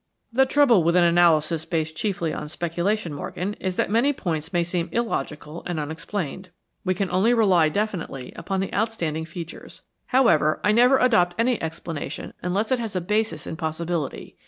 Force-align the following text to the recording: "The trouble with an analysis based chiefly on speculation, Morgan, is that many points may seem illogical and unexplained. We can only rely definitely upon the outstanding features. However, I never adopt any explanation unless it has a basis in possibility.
"The 0.33 0.47
trouble 0.47 0.81
with 0.83 0.95
an 0.95 1.03
analysis 1.03 1.63
based 1.63 1.95
chiefly 1.95 2.33
on 2.33 2.49
speculation, 2.49 3.13
Morgan, 3.13 3.53
is 3.59 3.75
that 3.75 3.91
many 3.91 4.11
points 4.13 4.51
may 4.51 4.63
seem 4.63 4.89
illogical 4.91 5.61
and 5.67 5.79
unexplained. 5.79 6.49
We 6.83 6.95
can 6.95 7.11
only 7.11 7.35
rely 7.35 7.69
definitely 7.69 8.33
upon 8.35 8.61
the 8.61 8.73
outstanding 8.73 9.25
features. 9.25 9.83
However, 10.07 10.59
I 10.63 10.71
never 10.71 10.97
adopt 10.97 11.35
any 11.37 11.61
explanation 11.61 12.33
unless 12.41 12.71
it 12.71 12.79
has 12.79 12.95
a 12.95 12.99
basis 12.99 13.45
in 13.45 13.57
possibility. 13.57 14.37